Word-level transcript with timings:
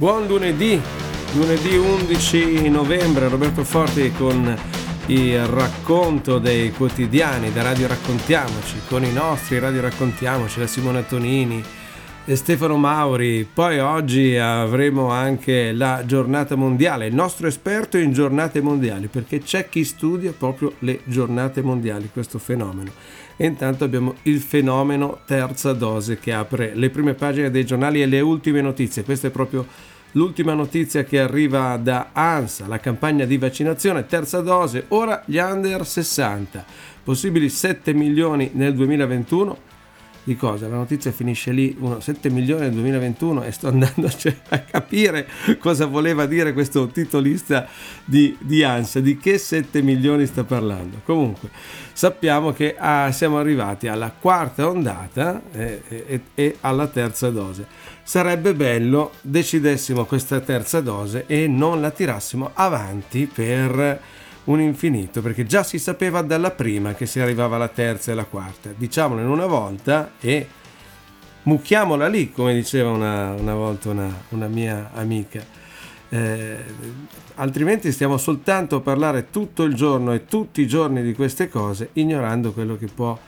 Buon 0.00 0.26
lunedì, 0.26 0.80
lunedì 1.34 1.76
11 1.76 2.70
novembre, 2.70 3.28
Roberto 3.28 3.64
Forti 3.64 4.10
con 4.12 4.56
il 5.08 5.44
racconto 5.44 6.38
dei 6.38 6.72
quotidiani 6.72 7.52
da 7.52 7.60
Radio 7.60 7.86
Raccontiamoci, 7.86 8.76
con 8.88 9.04
i 9.04 9.12
nostri 9.12 9.58
Radio 9.58 9.82
Raccontiamoci, 9.82 10.58
la 10.58 10.66
Simona 10.66 11.02
Tonini 11.02 11.62
e 12.24 12.34
Stefano 12.34 12.78
Mauri. 12.78 13.46
Poi 13.52 13.78
oggi 13.78 14.36
avremo 14.36 15.10
anche 15.10 15.72
la 15.72 16.02
giornata 16.06 16.54
mondiale, 16.54 17.08
il 17.08 17.14
nostro 17.14 17.46
esperto 17.46 17.98
in 17.98 18.14
giornate 18.14 18.62
mondiali, 18.62 19.08
perché 19.08 19.40
c'è 19.40 19.68
chi 19.68 19.84
studia 19.84 20.32
proprio 20.32 20.76
le 20.78 21.00
giornate 21.04 21.60
mondiali, 21.60 22.08
questo 22.10 22.38
fenomeno. 22.38 22.90
E 23.36 23.44
intanto 23.44 23.84
abbiamo 23.84 24.14
il 24.22 24.40
fenomeno 24.40 25.20
terza 25.26 25.74
dose 25.74 26.18
che 26.18 26.32
apre 26.32 26.72
le 26.74 26.88
prime 26.88 27.12
pagine 27.12 27.50
dei 27.50 27.66
giornali 27.66 28.00
e 28.00 28.06
le 28.06 28.20
ultime 28.20 28.62
notizie. 28.62 29.04
Questa 29.04 29.28
è 29.28 29.30
proprio 29.30 29.66
L'ultima 30.12 30.54
notizia 30.54 31.04
che 31.04 31.20
arriva 31.20 31.76
da 31.76 32.08
ANSA, 32.12 32.66
la 32.66 32.80
campagna 32.80 33.24
di 33.24 33.38
vaccinazione, 33.38 34.06
terza 34.06 34.40
dose, 34.40 34.86
ora 34.88 35.22
gli 35.24 35.36
under 35.38 35.86
60, 35.86 36.64
possibili 37.04 37.48
7 37.48 37.92
milioni 37.92 38.50
nel 38.54 38.74
2021 38.74 39.69
di 40.30 40.36
cosa? 40.36 40.68
La 40.68 40.76
notizia 40.76 41.10
finisce 41.10 41.50
lì, 41.50 41.76
7 41.98 42.30
milioni 42.30 42.62
nel 42.62 42.72
2021 42.72 43.42
e 43.42 43.50
sto 43.50 43.66
andando 43.66 44.06
a 44.50 44.58
capire 44.60 45.26
cosa 45.58 45.86
voleva 45.86 46.26
dire 46.26 46.52
questo 46.52 46.86
titolista 46.86 47.66
di, 48.04 48.36
di 48.40 48.62
ANSA, 48.62 49.00
di 49.00 49.18
che 49.18 49.38
7 49.38 49.82
milioni 49.82 50.26
sta 50.26 50.44
parlando. 50.44 51.00
Comunque 51.04 51.48
sappiamo 51.92 52.52
che 52.52 52.76
ah, 52.78 53.10
siamo 53.10 53.38
arrivati 53.38 53.88
alla 53.88 54.12
quarta 54.16 54.68
ondata 54.68 55.42
e, 55.50 55.82
e, 55.88 56.20
e 56.34 56.56
alla 56.60 56.86
terza 56.86 57.30
dose. 57.30 57.66
Sarebbe 58.04 58.54
bello 58.54 59.12
decidessimo 59.22 60.04
questa 60.04 60.38
terza 60.38 60.80
dose 60.80 61.24
e 61.26 61.48
non 61.48 61.80
la 61.80 61.90
tirassimo 61.90 62.50
avanti 62.54 63.28
per 63.32 64.00
un 64.44 64.60
infinito, 64.60 65.20
perché 65.20 65.44
già 65.44 65.62
si 65.62 65.78
sapeva 65.78 66.22
dalla 66.22 66.50
prima 66.50 66.94
che 66.94 67.06
si 67.06 67.20
arrivava 67.20 67.56
alla 67.56 67.68
terza 67.68 68.10
e 68.10 68.12
alla 68.14 68.24
quarta. 68.24 68.72
Diciamolo 68.74 69.20
in 69.20 69.28
una 69.28 69.46
volta 69.46 70.12
e 70.20 70.46
mucchiamola 71.42 72.08
lì, 72.08 72.32
come 72.32 72.54
diceva 72.54 72.90
una, 72.90 73.32
una 73.32 73.54
volta 73.54 73.90
una, 73.90 74.22
una, 74.30 74.46
mia 74.48 74.90
amica. 74.94 75.44
Eh, 76.08 76.56
altrimenti 77.36 77.92
stiamo 77.92 78.18
soltanto 78.18 78.76
a 78.76 78.80
parlare 78.80 79.30
tutto 79.30 79.62
il 79.62 79.74
giorno 79.74 80.12
e 80.12 80.24
tutti 80.24 80.60
i 80.60 80.66
giorni 80.66 81.02
di 81.02 81.14
queste 81.14 81.48
cose, 81.48 81.90
ignorando 81.94 82.52
quello 82.52 82.76
che 82.76 82.86
può 82.86 83.18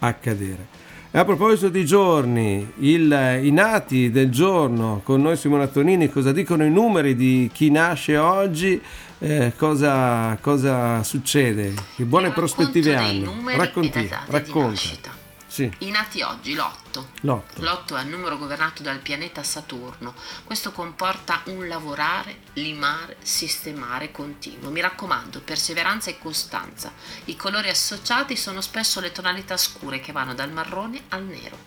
accadere. 0.00 0.86
E 1.10 1.18
a 1.18 1.24
proposito 1.24 1.70
di 1.70 1.86
giorni, 1.86 2.70
il, 2.80 3.40
i 3.42 3.50
nati 3.50 4.10
del 4.10 4.30
giorno 4.30 5.00
con 5.02 5.22
noi 5.22 5.36
Simona 5.36 5.66
Tonini, 5.66 6.10
cosa 6.10 6.32
dicono 6.32 6.64
i 6.64 6.70
numeri 6.70 7.14
di 7.14 7.50
chi 7.52 7.70
nasce 7.70 8.16
oggi? 8.18 8.80
eh, 9.18 9.52
cosa, 9.56 10.36
cosa, 10.40 11.02
succede, 11.02 11.74
che 11.96 12.04
buone 12.04 12.30
prospettive 12.30 12.94
hanno. 12.94 13.34
Racconti, 13.56 14.08
racconta. 14.26 15.17
Sì. 15.58 15.68
I 15.78 15.90
nati 15.90 16.22
oggi, 16.22 16.54
l'otto. 16.54 17.08
l'otto. 17.22 17.60
L'otto 17.62 17.96
è 17.96 18.02
il 18.02 18.06
numero 18.06 18.38
governato 18.38 18.84
dal 18.84 19.00
pianeta 19.00 19.42
Saturno. 19.42 20.14
Questo 20.44 20.70
comporta 20.70 21.42
un 21.46 21.66
lavorare, 21.66 22.42
limare, 22.52 23.16
sistemare 23.22 24.12
continuo. 24.12 24.70
Mi 24.70 24.80
raccomando, 24.80 25.40
perseveranza 25.40 26.10
e 26.10 26.18
costanza. 26.20 26.92
I 27.24 27.34
colori 27.34 27.70
associati 27.70 28.36
sono 28.36 28.60
spesso 28.60 29.00
le 29.00 29.10
tonalità 29.10 29.56
scure 29.56 29.98
che 29.98 30.12
vanno 30.12 30.32
dal 30.32 30.52
marrone 30.52 31.02
al 31.08 31.24
nero. 31.24 31.58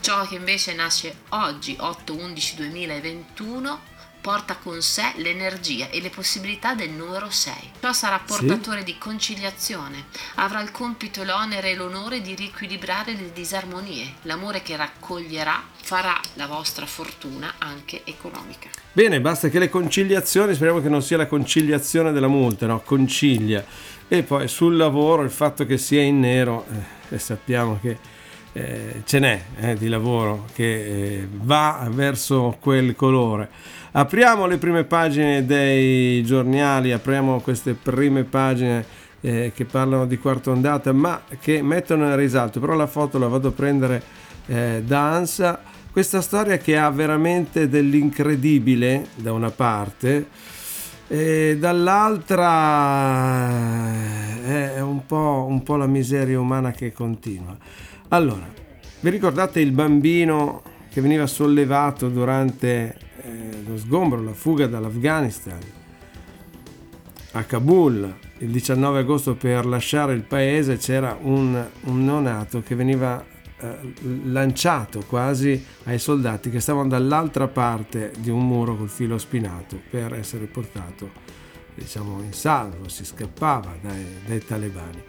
Ciò 0.00 0.26
che 0.26 0.34
invece 0.34 0.74
nasce 0.74 1.20
oggi, 1.30 1.74
8-11-2021, 1.80 3.78
porta 4.26 4.56
con 4.60 4.82
sé 4.82 5.12
l'energia 5.18 5.88
e 5.88 6.00
le 6.00 6.10
possibilità 6.10 6.74
del 6.74 6.90
numero 6.90 7.30
6. 7.30 7.54
Ciò 7.80 7.92
sarà 7.92 8.20
portatore 8.26 8.80
sì. 8.80 8.86
di 8.86 8.98
conciliazione, 8.98 10.06
avrà 10.34 10.60
il 10.62 10.72
compito, 10.72 11.22
l'onere 11.22 11.70
e 11.70 11.74
l'onore 11.76 12.20
di 12.20 12.34
riequilibrare 12.34 13.12
le 13.12 13.30
disarmonie. 13.32 14.14
L'amore 14.22 14.62
che 14.62 14.74
raccoglierà 14.74 15.62
farà 15.80 16.20
la 16.34 16.48
vostra 16.48 16.86
fortuna 16.86 17.54
anche 17.58 18.00
economica. 18.02 18.68
Bene, 18.92 19.20
basta 19.20 19.48
che 19.48 19.60
le 19.60 19.68
conciliazioni, 19.70 20.54
speriamo 20.54 20.80
che 20.80 20.88
non 20.88 21.02
sia 21.02 21.18
la 21.18 21.28
conciliazione 21.28 22.10
della 22.10 22.26
multa, 22.26 22.66
no? 22.66 22.80
Concilia. 22.80 23.64
E 24.08 24.24
poi 24.24 24.48
sul 24.48 24.74
lavoro 24.74 25.22
il 25.22 25.30
fatto 25.30 25.64
che 25.66 25.78
sia 25.78 26.02
in 26.02 26.18
nero, 26.18 26.66
eh, 27.10 27.18
sappiamo 27.20 27.78
che 27.80 27.96
eh, 28.56 29.02
ce 29.04 29.18
n'è 29.18 29.40
eh, 29.60 29.74
di 29.74 29.88
lavoro 29.88 30.46
che 30.54 30.64
eh, 30.64 31.28
va 31.30 31.86
verso 31.90 32.56
quel 32.58 32.96
colore. 32.96 33.50
Apriamo 33.92 34.46
le 34.46 34.56
prime 34.56 34.84
pagine 34.84 35.44
dei 35.44 36.22
giornali, 36.24 36.92
apriamo 36.92 37.40
queste 37.40 37.74
prime 37.74 38.24
pagine 38.24 38.82
eh, 39.20 39.52
che 39.54 39.66
parlano 39.66 40.06
di 40.06 40.16
quarta 40.18 40.52
ondata, 40.52 40.92
ma 40.94 41.20
che 41.38 41.60
mettono 41.60 42.06
in 42.06 42.16
risalto, 42.16 42.58
però 42.58 42.74
la 42.74 42.86
foto 42.86 43.18
la 43.18 43.28
vado 43.28 43.48
a 43.48 43.52
prendere 43.52 44.02
eh, 44.46 44.82
da 44.86 45.12
ANSA, 45.12 45.60
questa 45.92 46.22
storia 46.22 46.56
che 46.56 46.78
ha 46.78 46.88
veramente 46.90 47.68
dell'incredibile 47.68 49.08
da 49.16 49.34
una 49.34 49.50
parte, 49.50 50.28
e 51.08 51.56
dall'altra 51.58 53.48
è 54.44 54.80
un 54.80 55.04
po', 55.06 55.44
un 55.46 55.62
po' 55.62 55.76
la 55.76 55.86
miseria 55.86 56.40
umana 56.40 56.70
che 56.70 56.92
continua. 56.92 57.56
Allora, 58.08 58.48
vi 59.00 59.10
ricordate 59.10 59.60
il 59.60 59.72
bambino 59.72 60.62
che 60.90 61.00
veniva 61.00 61.26
sollevato 61.26 62.08
durante 62.08 62.96
eh, 63.22 63.62
lo 63.66 63.76
sgombro, 63.76 64.22
la 64.22 64.32
fuga 64.32 64.66
dall'Afghanistan 64.66 65.58
a 67.32 67.44
Kabul 67.44 68.14
il 68.38 68.50
19 68.50 69.00
agosto 69.00 69.34
per 69.34 69.66
lasciare 69.66 70.14
il 70.14 70.22
paese 70.22 70.76
c'era 70.78 71.18
un, 71.20 71.62
un 71.82 72.04
neonato 72.04 72.62
che 72.62 72.74
veniva 72.74 73.22
eh, 73.58 73.76
lanciato 74.24 75.02
quasi 75.06 75.62
ai 75.84 75.98
soldati 75.98 76.48
che 76.48 76.60
stavano 76.60 76.88
dall'altra 76.88 77.48
parte 77.48 78.12
di 78.18 78.30
un 78.30 78.46
muro 78.46 78.76
col 78.76 78.88
filo 78.88 79.18
spinato 79.18 79.78
per 79.90 80.14
essere 80.14 80.46
portato 80.46 81.24
diciamo 81.74 82.22
in 82.22 82.32
salvo, 82.32 82.88
si 82.88 83.04
scappava 83.04 83.76
dai, 83.82 84.04
dai 84.24 84.42
talebani. 84.42 85.02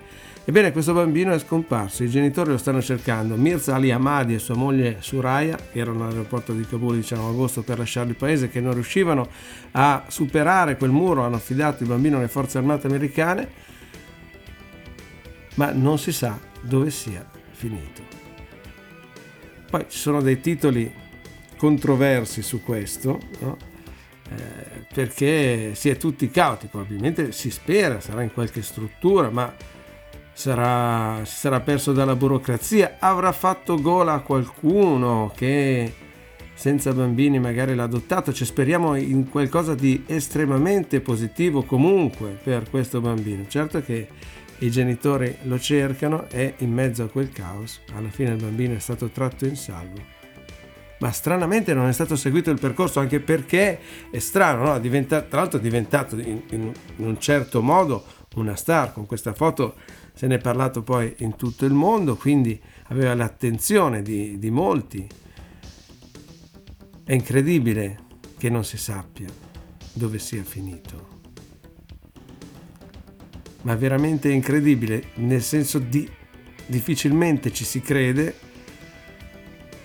Ebbene, 0.50 0.72
questo 0.72 0.94
bambino 0.94 1.34
è 1.34 1.40
scomparso, 1.40 2.06
i 2.06 2.10
genitori 2.10 2.52
lo 2.52 2.58
stanno 2.58 2.82
cercando. 2.82 3.36
Mirza 3.36 3.76
Ali 3.76 3.92
Ahmadi 3.92 4.34
e 4.34 4.40
sua 4.40 4.56
moglie 4.56 5.00
Suraya, 5.02 5.58
che 5.58 5.78
erano 5.78 6.06
all'aeroporto 6.06 6.54
di 6.54 6.66
Kabul 6.66 6.96
il 6.96 7.02
19 7.02 7.32
agosto 7.32 7.64
per 7.64 7.80
lasciare 7.80 8.08
il 8.08 8.16
paese, 8.16 8.48
che 8.48 8.62
non 8.62 8.74
riuscivano 8.74 9.28
a 9.72 10.06
superare 10.08 10.78
quel 10.78 10.92
muro, 10.92 11.24
hanno 11.24 11.36
affidato 11.36 11.84
il 11.84 11.90
bambino 11.90 12.16
alle 12.16 12.30
forze 12.30 12.60
armate 12.60 12.88
americane, 12.88 13.50
ma 15.56 15.74
non 15.74 16.00
si 16.00 16.14
sa 16.14 16.40
dove 16.62 16.92
sia 16.92 17.30
finito. 17.52 18.02
Poi 19.70 19.86
ci 19.90 19.98
sono 19.98 20.22
dei 20.22 20.40
titoli 20.40 20.90
controversi 21.58 22.42
su 22.42 22.64
questo, 22.64 23.20
no? 23.40 23.58
eh, 24.30 24.86
perché 24.94 25.76
si 25.76 25.90
è 25.90 25.98
tutti 25.98 26.30
cauti, 26.30 26.68
probabilmente 26.68 27.34
si 27.34 27.52
spera, 27.52 28.00
sarà 28.00 28.22
in 28.22 28.32
qualche 28.32 28.62
struttura, 28.62 29.30
ma 29.30 29.76
sarà, 30.38 31.26
si 31.26 31.36
sarà 31.36 31.62
perso 31.62 31.94
dalla 31.94 32.16
burocrazia, 32.16 32.98
avrà 33.00 33.32
fatto 33.32 33.82
gola 33.82 34.14
a 34.14 34.20
qualcuno 34.20 35.32
che 35.36 35.92
senza 36.54 36.94
bambini 36.94 37.40
magari 37.40 37.74
l'ha 37.74 37.84
adottato, 37.84 38.32
cioè 38.32 38.46
speriamo 38.46 38.96
in 38.96 39.30
qualcosa 39.30 39.74
di 39.74 40.04
estremamente 40.06 41.02
positivo 41.02 41.64
comunque 41.64 42.38
per 42.42 42.70
questo 42.70 43.02
bambino. 43.02 43.46
Certo 43.48 43.82
che 43.82 44.08
i 44.60 44.70
genitori 44.70 45.36
lo 45.44 45.58
cercano 45.60 46.28
e 46.30 46.54
in 46.58 46.72
mezzo 46.72 47.04
a 47.04 47.08
quel 47.08 47.32
caos 47.32 47.82
alla 47.96 48.10
fine 48.10 48.32
il 48.32 48.42
bambino 48.42 48.76
è 48.76 48.80
stato 48.80 49.08
tratto 49.08 49.46
in 49.46 49.56
salvo. 49.56 50.16
Ma 51.00 51.12
stranamente 51.12 51.74
non 51.74 51.88
è 51.88 51.94
stato 51.94 52.16
seguito 52.16 52.52
il 52.52 52.60
percorso 52.60 53.00
anche 53.00 53.20
perché 53.20 53.80
è 54.12 54.20
strano, 54.20 54.66
no? 54.66 54.80
Tra 54.80 55.26
l'altro 55.32 55.58
è 55.58 55.62
diventato 55.62 56.16
in, 56.20 56.42
in 56.50 56.74
un 56.98 57.20
certo 57.20 57.64
modo 57.64 58.04
una 58.36 58.56
star 58.56 58.94
con 58.94 59.08
questa 59.08 59.34
foto 59.34 59.76
se 60.18 60.26
ne 60.26 60.36
è 60.36 60.40
parlato 60.40 60.82
poi 60.82 61.14
in 61.20 61.36
tutto 61.36 61.66
il 61.66 61.74
mondo, 61.74 62.16
quindi 62.16 62.60
aveva 62.86 63.14
l'attenzione 63.14 64.02
di, 64.02 64.40
di 64.40 64.50
molti. 64.50 65.08
È 67.04 67.14
incredibile 67.14 68.00
che 68.36 68.50
non 68.50 68.66
si 68.66 68.78
sappia 68.78 69.28
dove 69.94 70.18
sia 70.18 70.42
finito. 70.42 71.20
Ma 73.62 73.76
veramente 73.76 74.32
incredibile, 74.32 75.10
nel 75.18 75.44
senso 75.44 75.78
di 75.78 76.10
difficilmente 76.66 77.54
ci 77.54 77.64
si 77.64 77.80
crede 77.82 78.40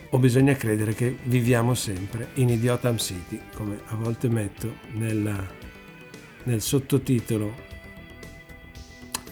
o 0.09 0.19
bisogna 0.19 0.55
credere 0.55 0.95
che 0.95 1.15
viviamo 1.25 1.75
sempre 1.75 2.31
in 2.35 2.49
Idiotam 2.49 2.97
City, 2.97 3.39
come 3.53 3.83
a 3.85 3.97
volte 3.97 4.31
metto 4.31 4.77
nella, 4.93 5.47
nel 6.45 6.63
sottotitolo 6.63 7.72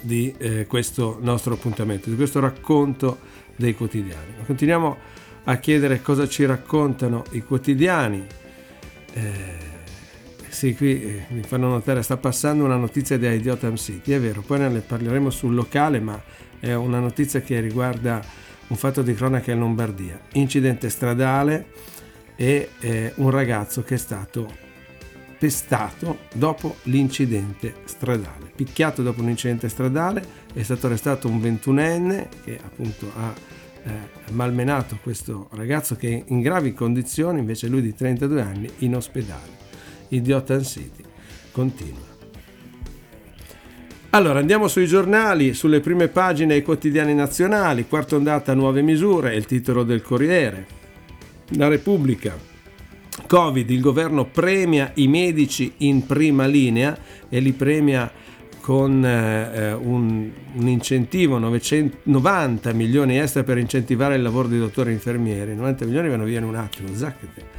di 0.00 0.34
eh, 0.38 0.66
questo 0.66 1.18
nostro 1.20 1.54
appuntamento, 1.54 2.10
di 2.10 2.16
questo 2.16 2.40
racconto 2.40 3.18
dei 3.56 3.74
quotidiani. 3.74 4.34
Continuiamo 4.46 4.96
a 5.44 5.56
chiedere 5.56 6.02
cosa 6.02 6.28
ci 6.28 6.44
raccontano 6.44 7.24
i 7.32 7.42
quotidiani. 7.42 8.26
Eh, 9.12 9.68
sì, 10.48 10.74
qui 10.74 11.02
eh, 11.02 11.24
mi 11.28 11.42
fanno 11.42 11.68
notare, 11.68 12.02
sta 12.02 12.16
passando 12.16 12.64
una 12.64 12.76
notizia 12.76 13.16
di 13.16 13.26
Idiotam 13.26 13.76
City, 13.76 14.12
è 14.12 14.20
vero, 14.20 14.42
poi 14.42 14.58
ne 14.58 14.80
parleremo 14.80 15.30
sul 15.30 15.54
locale, 15.54 16.00
ma 16.00 16.20
è 16.58 16.74
una 16.74 16.98
notizia 16.98 17.40
che 17.40 17.60
riguarda 17.60 18.22
un 18.68 18.76
fatto 18.76 19.02
di 19.02 19.14
cronaca 19.14 19.52
in 19.52 19.58
Lombardia. 19.58 20.20
Incidente 20.32 20.90
stradale 20.90 21.66
e 22.36 22.70
eh, 22.80 23.12
un 23.16 23.30
ragazzo 23.30 23.82
che 23.82 23.94
è 23.94 23.98
stato 23.98 24.68
pestato 25.40 26.18
dopo 26.34 26.76
l'incidente 26.82 27.76
stradale. 27.86 28.52
Picchiato 28.54 29.00
dopo 29.00 29.22
un 29.22 29.30
incidente 29.30 29.70
stradale, 29.70 30.22
è 30.52 30.62
stato 30.62 30.86
arrestato 30.86 31.28
un 31.28 31.40
ventunenne 31.40 32.28
che 32.44 32.60
appunto 32.62 33.10
ha 33.16 33.32
eh, 33.82 34.32
malmenato 34.32 34.98
questo 35.02 35.48
ragazzo 35.52 35.96
che 35.96 36.10
è 36.10 36.24
in 36.26 36.42
gravi 36.42 36.74
condizioni, 36.74 37.38
invece 37.38 37.68
lui 37.68 37.80
di 37.80 37.94
32 37.94 38.42
anni, 38.42 38.70
in 38.80 38.96
ospedale. 38.96 39.58
Idiota 40.08 40.60
City 40.62 41.02
continua. 41.52 42.08
Allora 44.10 44.40
andiamo 44.40 44.68
sui 44.68 44.86
giornali, 44.86 45.54
sulle 45.54 45.80
prime 45.80 46.08
pagine 46.08 46.52
dei 46.52 46.62
quotidiani 46.62 47.14
nazionali, 47.14 47.88
quarta 47.88 48.16
ondata 48.16 48.52
nuove 48.52 48.82
misure, 48.82 49.34
il 49.34 49.46
titolo 49.46 49.84
del 49.84 50.02
Corriere. 50.02 50.66
La 51.54 51.68
Repubblica, 51.68 52.36
Covid, 53.26 53.68
il 53.70 53.80
governo 53.80 54.24
premia 54.24 54.92
i 54.94 55.08
medici 55.08 55.72
in 55.78 56.06
prima 56.06 56.46
linea 56.46 56.96
e 57.28 57.40
li 57.40 57.52
premia 57.52 58.10
con 58.60 59.04
eh, 59.04 59.72
un, 59.72 60.30
un, 60.52 60.68
incentivo, 60.68 61.38
900, 61.38 61.98
90 62.04 62.72
milioni 62.72 63.18
extra 63.18 63.42
per 63.42 63.58
incentivare 63.58 64.16
il 64.16 64.22
lavoro 64.22 64.48
dei 64.48 64.58
dottori 64.58 64.90
e 64.90 64.92
infermieri, 64.92 65.54
90 65.54 65.84
milioni 65.86 66.08
vanno 66.08 66.24
via 66.24 66.38
in 66.38 66.44
un 66.44 66.54
attimo, 66.56 66.88
zaccate. 66.94 67.58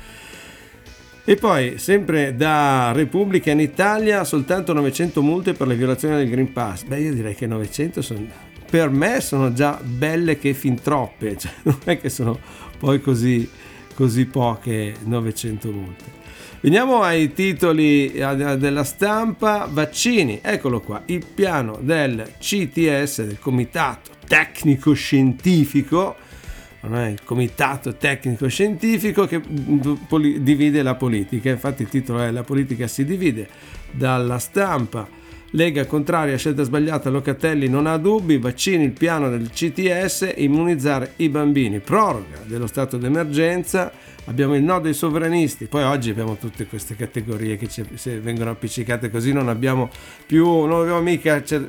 E 1.23 1.35
poi, 1.35 1.77
sempre 1.77 2.35
da 2.35 2.91
Repubblica 2.93 3.51
in 3.51 3.59
Italia, 3.59 4.23
soltanto 4.23 4.73
900 4.73 5.21
multe 5.21 5.53
per 5.53 5.67
le 5.67 5.75
violazioni 5.75 6.15
del 6.15 6.29
Green 6.29 6.51
Pass. 6.51 6.83
Beh, 6.83 6.99
io 6.99 7.13
direi 7.13 7.35
che 7.35 7.45
900 7.45 8.01
sono, 8.01 8.25
per 8.69 8.89
me 8.89 9.21
sono 9.21 9.53
già 9.53 9.79
belle 9.83 10.39
che 10.39 10.53
fin 10.53 10.81
troppe, 10.81 11.37
cioè 11.37 11.51
non 11.63 11.77
è 11.83 11.99
che 11.99 12.09
sono 12.09 12.39
poi 12.79 12.99
così, 13.01 13.47
così 14.01 14.25
poche 14.25 14.95
900 15.03 15.71
multe. 15.71 16.03
Veniamo 16.61 17.03
ai 17.03 17.33
titoli 17.33 18.11
della 18.11 18.83
stampa, 18.83 19.69
vaccini, 19.69 20.39
eccolo 20.41 20.79
qua, 20.81 21.03
il 21.05 21.23
piano 21.23 21.77
del 21.79 22.33
CTS, 22.39 23.25
del 23.25 23.37
Comitato 23.37 24.09
Tecnico 24.27 24.93
Scientifico, 24.93 26.15
non 26.81 26.95
è 26.95 27.09
il 27.09 27.23
comitato 27.23 27.95
tecnico 27.95 28.47
scientifico 28.47 29.27
che 29.27 29.39
divide 30.39 30.81
la 30.81 30.95
politica. 30.95 31.51
Infatti 31.51 31.83
il 31.83 31.89
titolo 31.89 32.21
è 32.21 32.31
La 32.31 32.41
politica 32.41 32.87
si 32.87 33.05
divide 33.05 33.47
dalla 33.91 34.39
stampa. 34.39 35.07
Lega 35.53 35.85
contraria, 35.85 36.37
scelta 36.37 36.63
sbagliata, 36.63 37.09
Locatelli 37.09 37.67
non 37.67 37.85
ha 37.85 37.97
dubbi, 37.97 38.37
vaccini, 38.37 38.85
il 38.85 38.91
piano 38.93 39.29
del 39.29 39.49
CTS, 39.49 40.35
immunizzare 40.37 41.13
i 41.17 41.27
bambini, 41.27 41.81
proroga 41.81 42.39
dello 42.45 42.67
stato 42.67 42.95
d'emergenza, 42.95 43.91
abbiamo 44.25 44.55
il 44.55 44.63
no 44.63 44.79
dei 44.79 44.93
sovranisti, 44.93 45.65
poi 45.65 45.83
oggi 45.83 46.09
abbiamo 46.09 46.37
tutte 46.37 46.67
queste 46.67 46.95
categorie 46.95 47.57
che 47.57 47.67
ci, 47.67 47.83
vengono 48.21 48.51
appiccicate 48.51 49.11
così 49.11 49.33
non 49.33 49.49
abbiamo 49.49 49.89
più, 50.25 50.45
non 50.65 50.83
abbiamo 50.83 51.01
mica, 51.01 51.43
cioè, 51.43 51.61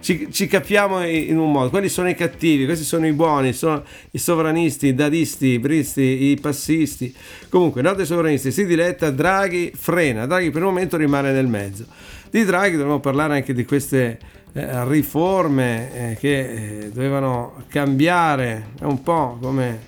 ci, 0.00 0.30
ci, 0.30 0.46
capiamo 0.46 1.02
in 1.02 1.38
un 1.38 1.50
modo, 1.50 1.70
quelli 1.70 1.88
sono 1.88 2.10
i 2.10 2.14
cattivi, 2.14 2.66
questi 2.66 2.84
sono 2.84 3.06
i 3.06 3.12
buoni, 3.12 3.54
sono 3.54 3.84
i 4.10 4.18
sovranisti, 4.18 4.88
i 4.88 4.94
dadisti, 4.94 5.46
i 5.46 5.58
bristi, 5.58 6.30
i 6.30 6.38
passisti, 6.38 7.14
comunque 7.48 7.80
no 7.80 7.94
dei 7.94 8.04
sovranisti, 8.04 8.52
si 8.52 8.66
diletta, 8.66 9.10
Draghi 9.10 9.72
frena, 9.74 10.26
Draghi 10.26 10.50
per 10.50 10.60
il 10.60 10.66
momento 10.66 10.98
rimane 10.98 11.32
nel 11.32 11.46
mezzo. 11.46 11.86
Di 12.30 12.44
Draghi 12.44 12.76
dobbiamo 12.76 13.00
parlare 13.00 13.34
anche 13.34 13.54
di 13.54 13.64
queste 13.64 14.18
eh, 14.52 14.88
riforme 14.88 16.10
eh, 16.10 16.16
che 16.16 16.38
eh, 16.80 16.90
dovevano 16.90 17.64
cambiare, 17.68 18.68
è 18.78 18.84
un 18.84 19.02
po' 19.02 19.38
come 19.40 19.86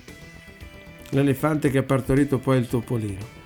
l'elefante 1.09 1.69
che 1.69 1.79
ha 1.79 1.83
partorito 1.83 2.39
poi 2.39 2.57
il 2.57 2.67
topolino. 2.67 3.39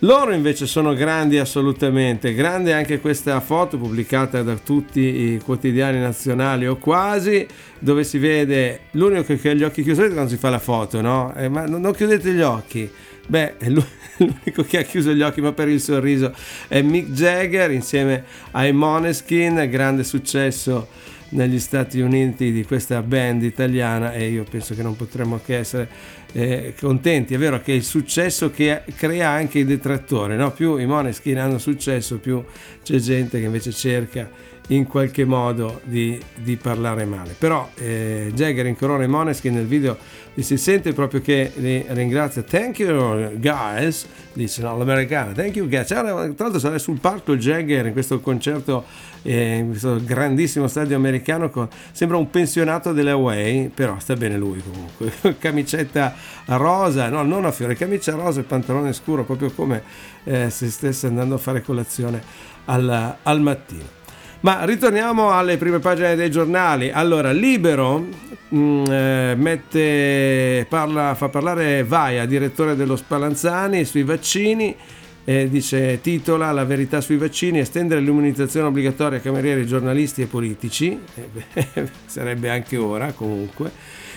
Loro 0.00 0.32
invece 0.32 0.66
sono 0.66 0.92
grandi 0.94 1.38
assolutamente, 1.38 2.34
grande 2.34 2.74
anche 2.74 3.00
questa 3.00 3.38
foto 3.40 3.78
pubblicata 3.78 4.42
da 4.42 4.56
tutti 4.56 5.00
i 5.00 5.40
quotidiani 5.42 6.00
nazionali 6.00 6.66
o 6.66 6.76
quasi, 6.76 7.46
dove 7.78 8.02
si 8.04 8.18
vede 8.18 8.80
l'unico 8.92 9.34
che 9.36 9.50
ha 9.50 9.54
gli 9.54 9.62
occhi 9.62 9.82
chiusi 9.82 10.08
quando 10.08 10.28
si 10.28 10.36
fa 10.36 10.50
la 10.50 10.58
foto, 10.58 11.00
no? 11.00 11.32
Eh, 11.36 11.48
ma 11.48 11.66
non 11.66 11.92
chiudete 11.92 12.32
gli 12.32 12.42
occhi. 12.42 12.90
Beh, 13.26 13.54
l'unico 14.16 14.64
che 14.64 14.78
ha 14.78 14.82
chiuso 14.82 15.12
gli 15.12 15.22
occhi 15.22 15.40
ma 15.40 15.52
per 15.52 15.68
il 15.68 15.80
sorriso 15.80 16.34
è 16.68 16.82
Mick 16.82 17.10
Jagger 17.10 17.70
insieme 17.70 18.24
ai 18.52 18.72
Moneskin, 18.72 19.66
grande 19.70 20.04
successo 20.04 20.88
negli 21.30 21.58
Stati 21.58 22.00
Uniti 22.00 22.52
di 22.52 22.64
questa 22.64 23.02
band 23.02 23.42
italiana 23.42 24.12
e 24.12 24.28
io 24.28 24.44
penso 24.44 24.74
che 24.74 24.82
non 24.82 24.94
potremmo 24.94 25.40
che 25.44 25.58
essere 25.58 25.88
eh, 26.32 26.74
contenti. 26.78 27.34
È 27.34 27.38
vero 27.38 27.60
che 27.60 27.72
il 27.72 27.82
successo 27.82 28.50
che 28.50 28.82
crea 28.94 29.30
anche 29.30 29.60
i 29.60 29.64
detrattori, 29.64 30.36
no? 30.36 30.52
più 30.52 30.76
i 30.76 30.86
Moneskin 30.86 31.38
hanno 31.38 31.58
successo, 31.58 32.18
più 32.18 32.44
c'è 32.82 32.98
gente 32.98 33.40
che 33.40 33.46
invece 33.46 33.72
cerca 33.72 34.30
in 34.68 34.86
qualche 34.86 35.24
modo 35.24 35.80
di, 35.84 36.20
di 36.36 36.56
parlare 36.56 37.04
male. 37.04 37.34
Però 37.38 37.68
eh, 37.74 38.30
Jagger 38.34 38.66
in 38.66 38.76
Corona 38.76 39.04
e 39.04 39.06
Moneskin 39.06 39.52
nel 39.52 39.66
video 39.66 39.98
si 40.36 40.56
sente 40.56 40.92
proprio 40.92 41.20
che 41.20 41.52
li 41.56 41.84
ringrazia. 41.88 42.42
Thank 42.42 42.78
you 42.80 43.38
guys, 43.38 44.06
dice 44.32 44.62
no. 44.62 44.76
Thank 44.84 45.56
you 45.56 45.68
guys. 45.68 45.86
Tra 45.86 46.02
l'altro 46.02 46.58
sarà 46.58 46.78
sul 46.78 46.98
palco 46.98 47.36
Jagger 47.36 47.86
in 47.86 47.92
questo 47.92 48.20
concerto 48.20 48.84
eh, 49.22 49.56
in 49.56 49.68
questo 49.68 50.00
grandissimo 50.02 50.66
stadio 50.66 50.96
americano. 50.96 51.50
Con, 51.50 51.68
sembra 51.92 52.16
un 52.16 52.30
pensionato 52.30 52.92
delle 52.92 53.10
Away, 53.10 53.68
però 53.68 53.98
sta 53.98 54.14
bene 54.14 54.36
lui 54.36 54.62
comunque. 54.62 55.36
Camicetta 55.38 56.14
rosa, 56.46 57.08
no, 57.08 57.22
non 57.22 57.44
a 57.44 57.52
fiore, 57.52 57.76
camicia 57.76 58.14
rosa 58.14 58.40
e 58.40 58.44
pantalone 58.44 58.92
scuro, 58.92 59.24
proprio 59.24 59.50
come 59.50 59.82
eh, 60.24 60.50
se 60.50 60.70
stesse 60.70 61.06
andando 61.06 61.34
a 61.34 61.38
fare 61.38 61.62
colazione 61.62 62.22
al, 62.64 63.16
al 63.22 63.40
mattino. 63.40 64.02
Ma 64.44 64.62
ritorniamo 64.66 65.30
alle 65.30 65.56
prime 65.56 65.78
pagine 65.78 66.16
dei 66.16 66.30
giornali. 66.30 66.90
Allora, 66.90 67.32
Libero 67.32 67.98
mh, 67.98 68.58
mm, 68.58 68.84
eh, 68.90 69.34
mette, 69.38 70.66
parla, 70.68 71.14
fa 71.14 71.30
parlare 71.30 71.82
Vaia, 71.82 72.26
direttore 72.26 72.76
dello 72.76 72.94
Spallanzani, 72.94 73.86
sui 73.86 74.02
vaccini. 74.02 74.76
Eh, 75.24 75.48
dice, 75.48 75.98
titola 76.02 76.52
La 76.52 76.66
verità 76.66 77.00
sui 77.00 77.16
vaccini, 77.16 77.58
estendere 77.58 78.02
l'immunizzazione 78.02 78.66
obbligatoria 78.66 79.16
a 79.16 79.22
camerieri, 79.22 79.66
giornalisti 79.66 80.20
e 80.20 80.26
politici, 80.26 81.00
eh, 81.54 81.90
sarebbe 82.04 82.50
anche 82.50 82.76
ora 82.76 83.12
comunque, 83.12 83.70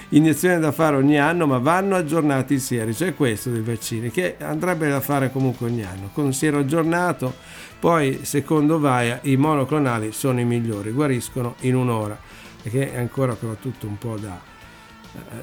iniezioni 0.10 0.60
da 0.60 0.74
fare 0.74 0.98
ogni 0.98 1.17
anno, 1.17 1.48
ma 1.48 1.60
vanno 1.60 1.96
aggiornati 1.96 2.55
i 2.55 2.60
sieri, 2.60 2.93
cioè 2.93 3.15
questo 3.15 3.50
dei 3.50 3.62
vaccini, 3.62 4.12
che 4.12 4.36
andrebbe 4.39 4.89
da 4.89 5.00
fare 5.00 5.31
comunque 5.31 5.67
ogni 5.67 5.84
anno, 5.84 6.10
con 6.12 6.25
un 6.25 6.34
siero 6.34 6.60
aggiornato 6.60 7.34
poi, 7.79 8.22
secondo 8.24 8.79
Vaia, 8.79 9.19
i 9.24 9.36
monoclonali 9.36 10.12
sono 10.12 10.39
i 10.39 10.46
migliori, 10.46 10.91
guariscono 10.91 11.55
in 11.62 11.75
un'ora, 11.75 12.17
perché 12.62 12.91
è 12.93 12.98
ancora 12.98 13.34
però 13.34 13.53
tutto 13.53 13.86
un 13.88 13.98
po' 13.98 14.17
da, 14.17 14.39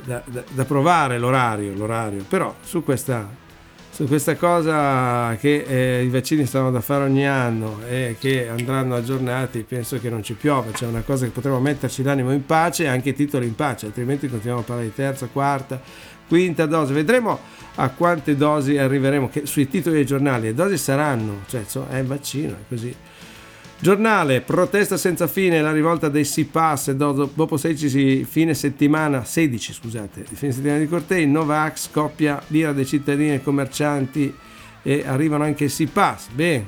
da, 0.05 0.23
da, 0.25 0.43
da 0.51 0.65
provare 0.65 1.19
l'orario, 1.19 1.75
l'orario. 1.75 2.25
Però 2.29 2.55
su 2.61 2.83
questa, 2.83 3.29
su 3.89 4.09
questa 4.09 4.35
cosa 4.35 5.37
che 5.37 5.65
eh, 5.67 6.03
i 6.03 6.09
vaccini 6.09 6.45
stanno 6.45 6.73
da 6.73 6.81
fare 6.81 7.05
ogni 7.05 7.25
anno 7.25 7.79
e 7.89 8.17
che 8.19 8.49
andranno 8.49 8.97
aggiornati, 8.97 9.63
penso 9.63 10.01
che 10.01 10.11
non 10.11 10.25
ci 10.25 10.35
piove, 10.35 10.73
c'è 10.73 10.87
una 10.87 11.03
cosa 11.03 11.27
che 11.27 11.31
potremmo 11.31 11.61
metterci 11.61 12.03
l'animo 12.03 12.33
in 12.33 12.45
pace 12.45 12.83
e 12.83 12.89
anche 12.89 13.11
i 13.11 13.15
titoli 13.15 13.47
in 13.47 13.55
pace, 13.55 13.87
altrimenti 13.87 14.29
continuiamo 14.29 14.63
a 14.63 14.65
parlare 14.65 14.89
di 14.89 14.95
terza, 14.95 15.29
quarta, 15.31 15.81
quinta 16.29 16.67
dose. 16.67 16.93
Vedremo 16.93 17.39
a 17.77 17.89
quante 17.91 18.37
dosi 18.37 18.79
arriveremo, 18.79 19.29
che 19.29 19.47
sui 19.47 19.69
titoli 19.69 19.97
dei 19.97 20.07
giornali 20.07 20.47
le 20.47 20.55
dosi 20.55 20.79
saranno, 20.79 21.43
cioè 21.49 21.65
è 21.91 21.99
il 21.99 22.07
vaccino, 22.07 22.53
è 22.53 22.69
così. 22.69 22.95
Giornale, 23.77 24.41
protesta 24.41 24.97
senza 24.97 25.27
fine, 25.27 25.61
la 25.61 25.73
rivolta 25.73 26.09
dei 26.09 26.25
SIPAS, 26.25 26.93
dopo 26.93 27.57
16 27.57 28.25
fine 28.25 28.55
settimana, 28.55 29.25
16 29.25 29.73
scusate, 29.73 30.25
fine 30.33 30.53
settimana 30.53 30.79
di 30.79 30.89
cortei, 30.89 31.27
Novax 31.27 31.91
scoppia 31.91 32.41
l'ira 32.47 32.73
dei 32.73 32.87
cittadini 32.87 33.35
e 33.35 33.43
commercianti 33.43 34.35
e 34.83 35.03
arrivano 35.05 35.45
anche 35.45 35.65
i 35.65 35.69
SIPAS. 35.69 36.29
Bene, 36.33 36.67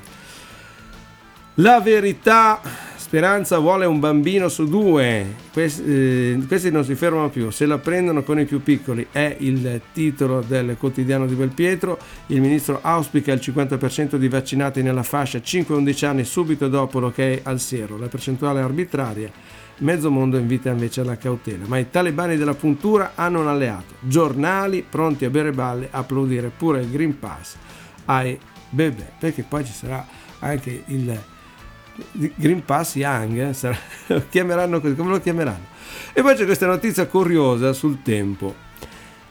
la 1.55 1.79
verità 1.79 2.61
Speranza 3.07 3.57
vuole 3.59 3.85
un 3.85 4.01
bambino 4.01 4.49
su 4.49 4.65
due, 4.65 5.33
questi, 5.53 5.81
eh, 5.85 6.39
questi, 6.45 6.69
non 6.71 6.83
si 6.83 6.93
fermano 6.93 7.29
più, 7.29 7.51
se 7.51 7.65
la 7.65 7.77
prendono 7.77 8.21
con 8.21 8.37
i 8.37 8.43
più 8.43 8.61
piccoli, 8.61 9.07
è 9.13 9.33
il 9.39 9.79
titolo 9.93 10.41
del 10.41 10.75
quotidiano 10.77 11.25
di 11.25 11.33
Belpietro, 11.33 11.97
il 12.25 12.41
ministro 12.41 12.79
auspica 12.81 13.31
il 13.31 13.39
50% 13.41 14.17
di 14.17 14.27
vaccinati 14.27 14.81
nella 14.81 15.03
fascia 15.03 15.39
5-11 15.39 16.05
anni 16.05 16.25
subito 16.25 16.67
dopo 16.67 16.99
l'ok 16.99 17.39
al 17.43 17.61
siero, 17.61 17.97
la 17.97 18.09
percentuale 18.09 18.59
è 18.59 18.63
arbitraria, 18.63 19.31
mezzo 19.77 20.11
mondo 20.11 20.37
invita 20.37 20.69
invece 20.69 20.99
alla 20.99 21.15
cautela, 21.15 21.63
ma 21.65 21.77
i 21.77 21.89
talebani 21.89 22.35
della 22.35 22.55
puntura 22.55 23.13
hanno 23.15 23.39
un 23.39 23.47
alleato, 23.47 23.93
giornali 24.01 24.83
pronti 24.87 25.23
a 25.23 25.29
bere 25.29 25.53
balle, 25.53 25.87
applaudire 25.91 26.51
pure 26.53 26.81
il 26.81 26.91
Green 26.91 27.17
Pass 27.17 27.55
ai 28.03 28.37
bebè, 28.69 29.11
perché 29.17 29.43
poi 29.43 29.63
ci 29.63 29.71
sarà 29.71 30.05
anche 30.39 30.83
il 30.87 31.17
Green 32.11 32.63
Pass 32.63 32.95
Young, 32.95 33.49
eh, 33.49 33.53
sarà, 33.53 33.77
lo 34.07 34.23
chiameranno 34.29 34.79
così, 34.79 34.95
come 34.95 35.11
lo 35.11 35.19
chiameranno? 35.19 35.75
E 36.13 36.21
poi 36.21 36.35
c'è 36.35 36.45
questa 36.45 36.67
notizia 36.67 37.05
curiosa 37.07 37.73
sul 37.73 38.01
tempo. 38.01 38.65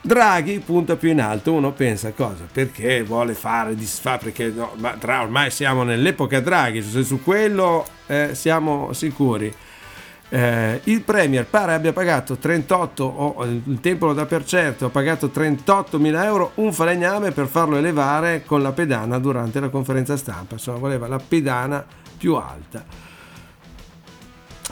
Draghi 0.00 0.60
punta 0.60 0.94
più 0.94 1.10
in 1.10 1.20
alto, 1.20 1.52
uno 1.52 1.72
pensa 1.72 2.12
cosa? 2.12 2.46
Perché 2.50 3.02
vuole 3.02 3.34
fare 3.34 3.74
disfa, 3.74 4.18
perché 4.18 4.52
no, 4.54 4.72
ma 4.76 4.96
ormai 5.20 5.50
siamo 5.50 5.82
nell'epoca 5.82 6.38
Draghi, 6.40 6.80
se 6.80 7.02
su 7.02 7.22
quello 7.22 7.84
eh, 8.06 8.30
siamo 8.34 8.92
sicuri. 8.92 9.52
Eh, 10.28 10.80
il 10.84 11.02
Premier 11.02 11.46
pare 11.46 11.74
abbia 11.74 11.92
pagato 11.92 12.36
38, 12.36 13.04
o 13.04 13.44
il 13.44 13.78
tempo 13.80 14.06
lo 14.06 14.12
dà 14.12 14.26
per 14.26 14.44
certo, 14.44 14.86
ha 14.86 14.90
pagato 14.90 15.28
38 15.28 15.98
mila 15.98 16.24
euro 16.24 16.52
un 16.56 16.72
falegname 16.72 17.32
per 17.32 17.46
farlo 17.46 17.76
elevare 17.76 18.44
con 18.44 18.62
la 18.62 18.72
pedana 18.72 19.18
durante 19.18 19.58
la 19.58 19.68
conferenza 19.68 20.16
stampa, 20.16 20.54
insomma 20.54 20.78
voleva 20.78 21.08
la 21.08 21.18
pedana 21.18 21.84
più 22.16 22.34
alta. 22.34 22.84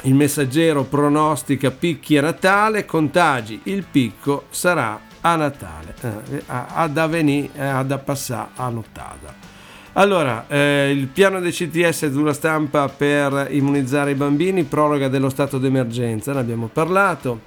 Il 0.03 0.15
messaggero 0.15 0.85
pronostica 0.85 1.71
picchi 1.71 2.19
a 2.19 2.23
Natale, 2.23 2.85
contagi, 2.85 3.61
il 3.65 3.85
picco 3.91 4.47
sarà 4.51 5.01
a 5.21 5.37
Natale, 5.37 5.95
eh, 6.01 6.43
ad 6.47 6.99
avvenire, 6.99 7.51
eh, 7.55 7.65
ad 7.65 7.99
passare 8.05 8.51
a 8.57 8.69
nottata. 8.69 9.53
Allora, 9.97 10.47
eh, 10.49 10.91
il 10.91 11.07
piano 11.07 11.39
dei 11.41 11.53
CTS 11.53 12.09
dura 12.09 12.33
stampa 12.33 12.89
per 12.89 13.47
immunizzare 13.51 14.11
i 14.11 14.15
bambini, 14.15 14.65
proroga 14.65 15.09
dello 15.09 15.31
stato 15.31 15.59
d'emergenza, 15.59 16.33
ne 16.33 16.41
abbiamo 16.41 16.67
parlato, 16.67 17.43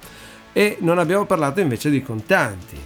e 0.52 0.78
non 0.80 0.98
abbiamo 0.98 1.26
parlato 1.26 1.60
invece 1.60 1.90
di 1.90 2.02
contanti, 2.02 2.76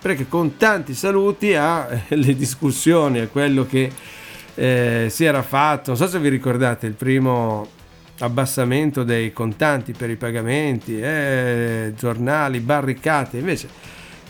perché 0.00 0.28
con 0.28 0.56
tanti 0.56 0.94
saluti 0.94 1.52
alle 1.54 2.34
discussioni, 2.36 3.18
a 3.18 3.26
quello 3.26 3.66
che 3.66 3.90
eh, 4.54 5.06
si 5.10 5.24
era 5.24 5.42
fatto, 5.42 5.90
non 5.90 5.96
so 5.96 6.06
se 6.06 6.18
vi 6.18 6.28
ricordate 6.28 6.86
il 6.86 6.94
primo 6.94 7.68
abbassamento 8.18 9.02
dei 9.02 9.32
contanti 9.32 9.92
per 9.92 10.10
i 10.10 10.16
pagamenti, 10.16 11.00
eh, 11.00 11.92
giornali, 11.96 12.60
barricate, 12.60 13.38
invece 13.38 13.68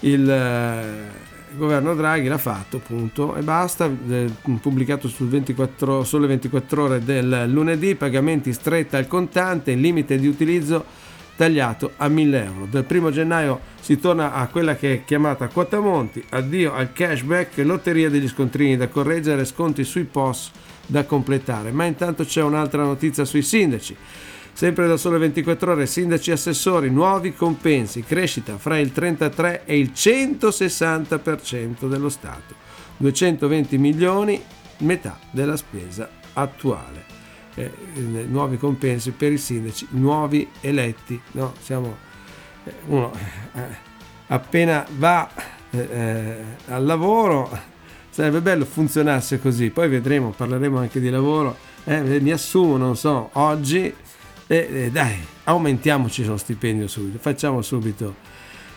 il, 0.00 0.28
eh, 0.28 1.30
governo 1.56 1.94
Draghi 1.94 2.28
l'ha 2.28 2.38
fatto 2.38 2.78
appunto 2.78 3.36
e 3.36 3.42
basta, 3.42 3.90
eh, 4.08 4.30
pubblicato 4.60 5.08
sul 5.08 5.28
24, 5.28 6.04
sulle 6.04 6.26
24 6.26 6.82
ore 6.82 7.04
del 7.04 7.44
lunedì, 7.48 7.94
pagamenti 7.94 8.52
stretta 8.52 8.98
al 8.98 9.06
contante, 9.06 9.74
limite 9.74 10.18
di 10.18 10.26
utilizzo 10.26 10.84
tagliato 11.36 11.92
a 11.96 12.08
1000 12.08 12.44
euro. 12.44 12.66
Dal 12.70 12.86
1 12.88 13.10
gennaio 13.10 13.60
si 13.80 13.98
torna 13.98 14.32
a 14.32 14.46
quella 14.48 14.76
che 14.76 14.92
è 14.92 15.04
chiamata 15.04 15.48
quota 15.48 15.80
monti, 15.80 16.22
addio 16.30 16.72
al 16.74 16.92
cashback, 16.92 17.58
lotteria 17.58 18.10
degli 18.10 18.28
scontrini 18.28 18.76
da 18.76 18.88
correggere, 18.88 19.44
sconti 19.44 19.84
sui 19.84 20.04
POS 20.04 20.50
da 20.86 21.04
completare. 21.04 21.72
Ma 21.72 21.84
intanto 21.84 22.24
c'è 22.24 22.42
un'altra 22.42 22.82
notizia 22.84 23.24
sui 23.24 23.42
sindaci. 23.42 23.96
Sempre 24.54 24.86
da 24.86 24.98
sole 24.98 25.16
24 25.16 25.72
ore, 25.72 25.86
sindaci 25.86 26.30
e 26.30 26.34
assessori, 26.34 26.90
nuovi 26.90 27.34
compensi, 27.34 28.04
crescita 28.04 28.58
fra 28.58 28.78
il 28.78 28.92
33 28.92 29.62
e 29.64 29.78
il 29.78 29.92
160% 29.94 31.88
dello 31.88 32.10
Stato. 32.10 32.54
220 32.98 33.78
milioni, 33.78 34.40
metà 34.78 35.18
della 35.30 35.56
spesa 35.56 36.08
attuale 36.34 37.11
eh, 37.54 37.70
nuovi 37.94 38.56
compensi 38.56 39.10
per 39.10 39.32
i 39.32 39.38
sindaci, 39.38 39.88
nuovi 39.90 40.48
eletti. 40.60 41.20
No? 41.32 41.54
Siamo, 41.60 41.96
eh, 42.64 42.72
uno 42.86 43.12
eh, 43.54 43.60
appena 44.28 44.86
va 44.96 45.28
eh, 45.70 45.78
eh, 45.78 46.36
al 46.68 46.84
lavoro, 46.84 47.50
sarebbe 48.10 48.40
bello 48.40 48.64
funzionasse 48.64 49.40
così, 49.40 49.70
poi 49.70 49.88
vedremo, 49.88 50.30
parleremo 50.30 50.78
anche 50.78 51.00
di 51.00 51.10
lavoro, 51.10 51.56
eh, 51.84 52.20
mi 52.20 52.30
assumo, 52.30 52.76
non 52.76 52.96
so, 52.96 53.30
oggi, 53.34 53.94
e 54.46 54.90
dai, 54.92 55.16
aumentiamoci 55.44 56.24
lo 56.24 56.36
stipendio 56.36 56.86
subito, 56.88 57.18
facciamo 57.18 57.62
subito 57.62 58.30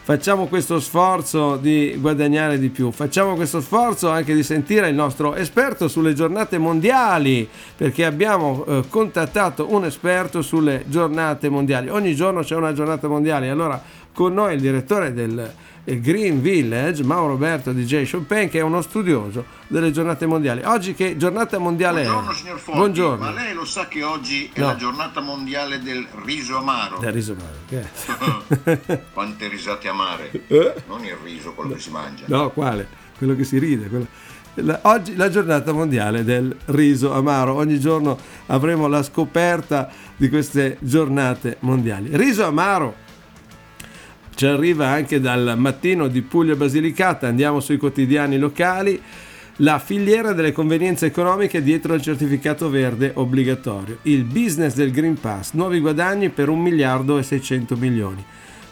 facciamo 0.05 0.45
questo 0.45 0.79
sforzo 0.79 1.55
di 1.55 1.97
guadagnare 1.99 2.59
di 2.59 2.69
più, 2.69 2.91
facciamo 2.91 3.33
questo 3.33 3.59
sforzo 3.59 4.11
anche 4.11 4.35
di 4.35 4.43
sentire 4.43 4.87
il 4.87 4.93
nostro 4.93 5.33
esperto 5.33 5.87
sulle 5.87 6.13
giornate 6.13 6.59
mondiali, 6.59 7.49
perché 7.75 8.05
abbiamo 8.05 8.63
eh, 8.67 8.83
contattato 8.87 9.73
un 9.73 9.83
esperto 9.83 10.43
sulle 10.43 10.83
giornate 10.85 11.49
mondiali. 11.49 11.89
Ogni 11.89 12.13
giorno 12.13 12.41
c'è 12.41 12.55
una 12.55 12.71
giornata 12.71 13.07
mondiale, 13.07 13.49
allora 13.49 13.81
con 14.13 14.31
noi 14.31 14.53
il 14.53 14.61
direttore 14.61 15.11
del 15.11 15.51
Green 15.85 16.41
Village, 16.41 17.03
Mauro 17.03 17.27
Roberto 17.27 17.71
DJ 17.71 18.09
Chopin, 18.09 18.49
che 18.49 18.57
è 18.57 18.61
uno 18.61 18.81
studioso 18.81 19.45
delle 19.67 19.91
giornate 19.91 20.25
mondiali. 20.25 20.63
Oggi 20.63 20.95
che 20.95 21.15
giornata 21.15 21.59
mondiale 21.59 22.01
Buongiorno, 22.01 22.31
è? 22.31 22.33
Signor 22.33 22.59
Forti, 22.59 22.79
Buongiorno. 22.79 23.23
Ma 23.23 23.31
lei 23.31 23.53
lo 23.53 23.65
sa 23.65 23.87
che 23.87 24.03
oggi 24.03 24.49
è 24.51 24.59
no. 24.59 24.65
la 24.65 24.75
giornata 24.75 25.21
mondiale 25.21 25.79
del 25.79 26.07
riso 26.23 26.57
amaro? 26.57 26.97
Del 26.97 27.13
riso 27.13 27.35
amaro, 27.37 27.57
che 27.67 29.03
Quante 29.13 29.47
risate 29.47 29.87
amare. 29.87 30.31
Eh? 30.47 30.73
Non 30.87 31.05
il 31.05 31.15
riso, 31.23 31.53
quello 31.53 31.69
no. 31.69 31.75
che 31.75 31.81
si 31.81 31.91
mangia. 31.91 32.25
No, 32.27 32.49
quale? 32.49 32.87
Quello 33.15 33.35
che 33.35 33.43
si 33.43 33.59
ride. 33.59 33.87
Quello... 33.87 34.07
La, 34.55 34.79
oggi 34.83 35.15
la 35.15 35.29
giornata 35.29 35.71
mondiale 35.71 36.23
del 36.23 36.55
riso 36.65 37.13
amaro. 37.13 37.53
Ogni 37.53 37.79
giorno 37.79 38.17
avremo 38.47 38.87
la 38.87 39.03
scoperta 39.03 39.91
di 40.15 40.29
queste 40.29 40.77
giornate 40.79 41.57
mondiali. 41.59 42.09
Riso 42.13 42.43
amaro 42.43 43.03
ci 44.35 44.45
arriva 44.45 44.87
anche 44.87 45.21
dal 45.21 45.55
mattino 45.57 46.07
di 46.07 46.21
Puglia 46.21 46.55
Basilicata, 46.55 47.27
andiamo 47.27 47.61
sui 47.61 47.77
quotidiani 47.77 48.37
locali, 48.37 49.01
la 49.59 49.79
filiera 49.79 50.33
delle 50.33 50.51
convenienze 50.51 51.05
economiche 51.05 51.63
dietro 51.63 51.93
al 51.93 52.01
certificato 52.01 52.69
verde 52.69 53.11
obbligatorio, 53.15 53.99
il 54.03 54.25
business 54.25 54.73
del 54.73 54.91
Green 54.91 55.17
Pass, 55.17 55.53
nuovi 55.53 55.79
guadagni 55.79 56.29
per 56.29 56.49
1 56.49 56.61
miliardo 56.61 57.17
e 57.17 57.23
600 57.23 57.77
milioni. 57.77 58.23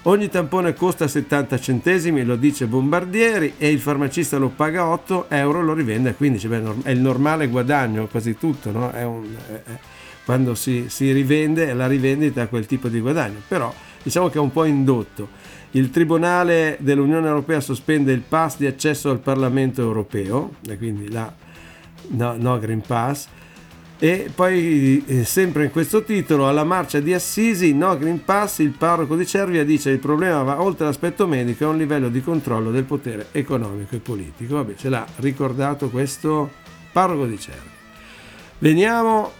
Ogni 0.05 0.27
tampone 0.27 0.73
costa 0.73 1.07
70 1.07 1.57
centesimi, 1.61 2.25
lo 2.25 2.35
dice 2.35 2.65
Bombardieri, 2.65 3.53
e 3.57 3.69
il 3.69 3.79
farmacista 3.79 4.37
lo 4.37 4.49
paga 4.49 4.87
8 4.87 5.27
euro, 5.29 5.61
lo 5.61 5.73
rivende 5.73 6.09
a 6.09 6.13
15. 6.13 6.47
Beh, 6.49 6.63
è 6.83 6.89
il 6.89 6.99
normale 6.99 7.47
guadagno, 7.47 8.07
quasi 8.07 8.37
tutto, 8.37 8.69
no? 8.71 8.91
è 8.91 9.05
un, 9.05 9.23
è, 9.47 9.53
è, 9.53 9.79
quando 10.25 10.55
si, 10.55 10.85
si 10.89 11.09
rivende, 11.13 11.73
la 11.73 11.87
rivendita 11.87 12.41
ha 12.41 12.47
quel 12.47 12.65
tipo 12.65 12.89
di 12.89 12.99
guadagno, 12.99 13.41
però 13.47 13.73
diciamo 14.03 14.27
che 14.27 14.39
è 14.39 14.41
un 14.41 14.51
po' 14.51 14.65
indotto. 14.65 15.42
Il 15.75 15.89
Tribunale 15.89 16.77
dell'Unione 16.81 17.27
Europea 17.27 17.59
sospende 17.59 18.11
il 18.11 18.21
pass 18.21 18.57
di 18.57 18.67
accesso 18.67 19.09
al 19.09 19.19
Parlamento 19.19 19.81
Europeo, 19.81 20.55
e 20.67 20.77
quindi 20.77 21.09
la 21.11 21.33
no, 22.09 22.35
no 22.37 22.59
Green 22.59 22.81
Pass. 22.81 23.27
E 23.97 24.29
poi, 24.33 25.03
eh, 25.07 25.23
sempre 25.23 25.63
in 25.63 25.71
questo 25.71 26.03
titolo, 26.03 26.47
alla 26.47 26.63
marcia 26.63 26.99
di 26.99 27.11
Assisi, 27.11 27.73
no 27.73 27.97
Green 27.97 28.23
Pass, 28.23 28.59
il 28.59 28.69
parroco 28.69 29.15
di 29.15 29.25
Cervia 29.25 29.63
dice 29.63 29.89
che 29.89 29.95
il 29.95 29.99
problema 29.99 30.43
va 30.43 30.61
oltre 30.61 30.85
l'aspetto 30.85 31.25
medico 31.25 31.65
a 31.65 31.69
un 31.69 31.77
livello 31.77 32.09
di 32.09 32.21
controllo 32.21 32.69
del 32.69 32.83
potere 32.83 33.29
economico 33.31 33.95
e 33.95 33.99
politico. 33.99 34.55
Vabbè, 34.55 34.75
ce 34.75 34.89
l'ha 34.89 35.07
ricordato 35.17 35.89
questo 35.89 36.51
parroco 36.91 37.25
di 37.25 37.39
Cervia. 37.39 37.71
Veniamo 38.59 39.31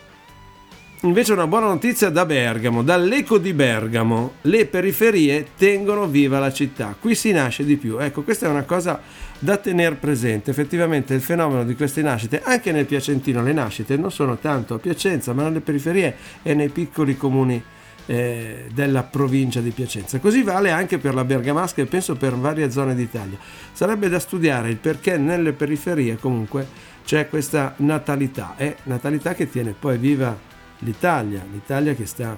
Invece 1.06 1.34
una 1.34 1.48
buona 1.48 1.68
notizia 1.68 2.10
da 2.10 2.26
Bergamo, 2.26 2.82
dall'eco 2.82 3.38
di 3.38 3.52
Bergamo. 3.52 4.36
Le 4.44 4.66
periferie 4.68 5.48
tengono 5.58 6.08
viva 6.08 6.40
la 6.40 6.54
città. 6.54 6.96
Qui 6.98 7.14
si 7.14 7.34
nasce 7.34 7.66
di 7.66 7.76
più. 7.76 8.00
Ecco, 8.00 8.22
questa 8.22 8.46
è 8.46 8.50
una 8.50 8.64
cosa 8.64 9.02
da 9.38 9.58
tenere 9.58 9.96
presente. 9.96 10.50
Effettivamente 10.50 11.14
il 11.14 11.20
fenomeno 11.20 11.66
di 11.66 11.76
queste 11.76 12.02
nascite, 12.02 12.42
anche 12.42 12.72
nel 12.72 12.86
Piacentino, 12.86 13.44
le 13.44 13.52
nascite 13.52 13.98
non 13.98 14.14
sono 14.14 14.38
tanto 14.38 14.76
a 14.76 14.80
Piacenza, 14.80 15.34
ma 15.34 15.44
nelle 15.44 15.60
periferie 15.60 16.16
e 16.42 16.54
nei 16.54 16.70
piccoli 16.70 17.18
comuni 17.18 17.62
eh, 18.06 18.70
della 18.74 19.04
provincia 19.04 19.60
di 19.60 19.72
Piacenza. 19.72 20.20
Così 20.20 20.42
vale 20.42 20.72
anche 20.72 21.00
per 21.00 21.14
la 21.16 21.26
Bergamasca 21.26 21.82
e 21.82 21.86
penso 21.86 22.16
per 22.16 22.34
varie 22.36 22.72
zone 22.72 22.96
d'Italia. 22.96 23.38
Sarebbe 23.74 24.08
da 24.08 24.20
studiare 24.20 24.70
il 24.70 24.78
perché 24.78 25.18
nelle 25.18 25.52
periferie 25.52 26.16
comunque 26.16 26.66
c'è 27.04 27.28
questa 27.28 27.74
natalità. 27.80 28.54
È 28.56 28.74
natalità 28.84 29.34
che 29.34 29.50
tiene 29.50 29.76
poi 29.78 29.98
viva 29.98 30.52
l'Italia, 30.84 31.46
l'Italia 31.52 31.94
che 31.94 32.06
sta 32.06 32.38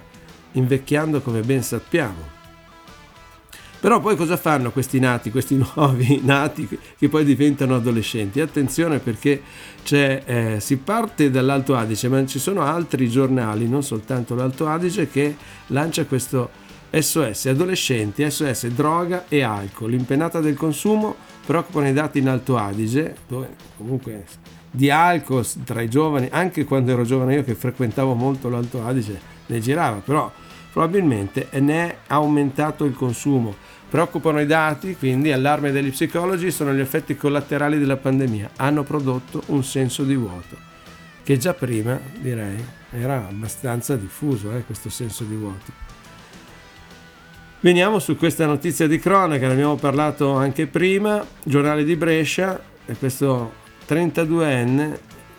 invecchiando 0.54 1.22
come 1.22 1.42
ben 1.42 1.64
sappiamo. 1.64 2.34
Però 3.80 4.00
poi 4.00 4.16
cosa 4.16 4.36
fanno 4.36 4.72
questi 4.72 5.00
nati, 5.00 5.30
questi 5.30 5.56
nuovi 5.76 6.20
nati 6.24 6.68
che 6.98 7.08
poi 7.08 7.24
diventano 7.24 7.76
adolescenti? 7.76 8.40
Attenzione 8.40 9.00
perché 9.00 9.42
eh, 9.88 10.58
si 10.60 10.78
parte 10.78 11.30
dall'Alto 11.30 11.76
Adige, 11.76 12.08
ma 12.08 12.26
ci 12.26 12.40
sono 12.40 12.62
altri 12.62 13.08
giornali, 13.10 13.68
non 13.68 13.84
soltanto 13.84 14.34
l'Alto 14.34 14.68
Adige, 14.68 15.10
che 15.10 15.36
lancia 15.68 16.06
questo 16.06 16.50
SOS 16.90 17.48
adolescenti, 17.48 18.30
SOS 18.30 18.68
droga 18.68 19.26
e 19.28 19.44
alcol. 19.44 19.92
L'impennata 19.92 20.40
del 20.40 20.56
consumo 20.56 21.16
preoccupano 21.46 21.88
i 21.88 21.94
dati 21.94 22.20
in 22.20 22.30
Alto 22.30 22.58
Adige, 22.58 23.16
dove 23.28 23.50
comunque 23.78 24.26
di 24.76 24.90
alcol 24.90 25.46
tra 25.64 25.82
i 25.82 25.90
giovani, 25.90 26.28
anche 26.32 26.66
quando 26.66 26.92
ero 26.92 27.04
giovane 27.04 27.36
io 27.36 27.44
che 27.44 27.56
frequentavo 27.56 28.14
molto 28.14 28.50
l'Alto 28.50 28.86
Adige, 28.86 29.20
ne 29.46 29.60
girava, 29.60 29.98
però 29.98 30.32
probabilmente 30.72 31.48
ne 31.62 31.88
è 31.88 31.98
aumentato 32.08 32.84
il 32.84 32.94
consumo. 32.94 33.56
Preoccupano 33.88 34.42
i 34.42 34.46
dati, 34.46 34.98
quindi 34.98 35.32
allarme 35.32 35.72
degli 35.72 35.92
psicologi 35.92 36.52
sono 36.52 36.74
gli 36.74 36.82
effetti 36.82 37.16
collaterali 37.16 37.80
della 37.80 37.96
pandemia, 37.96 38.50
hanno 38.58 38.84
prodotto 38.84 39.44
un 39.48 39.64
senso 39.64 40.04
di 40.04 40.16
vuoto. 40.16 40.74
che 41.26 41.40
già 41.40 41.56
prima, 41.56 42.00
direi, 42.20 42.64
era 42.92 43.28
abbastanza 43.28 43.96
diffuso 43.96 44.56
eh, 44.56 44.64
questo 44.64 44.92
senso 44.92 45.24
di 45.24 45.36
vuoto. 45.36 45.72
Veniamo 47.62 47.98
su 47.98 48.16
questa 48.16 48.46
notizia 48.46 48.86
di 48.86 49.00
cronaca, 49.00 49.48
ne 49.48 49.54
abbiamo 49.54 49.76
parlato 49.76 50.36
anche 50.36 50.68
prima, 50.68 51.26
giornale 51.44 51.84
di 51.84 51.96
Brescia, 51.96 52.62
e 52.86 52.96
questo 52.96 53.64
32enne, 53.88 54.98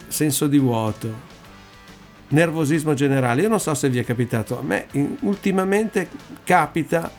senso 0.09 0.47
di 0.47 0.59
vuoto, 0.59 1.13
nervosismo 2.29 2.95
generale. 2.95 3.43
Io 3.43 3.49
non 3.49 3.61
so 3.61 3.75
se 3.75 3.89
vi 3.89 3.99
è 3.99 4.05
capitato, 4.05 4.59
a 4.59 4.63
me 4.63 4.87
ultimamente 5.21 6.09
capita 6.45 7.11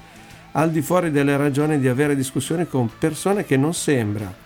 al 0.51 0.71
di 0.71 0.81
fuori 0.81 1.11
delle 1.11 1.37
ragioni 1.37 1.79
di 1.79 1.87
avere 1.87 2.15
discussioni 2.15 2.67
con 2.67 2.89
persone 2.97 3.45
che 3.45 3.57
non 3.57 3.73
sembra 3.73 4.45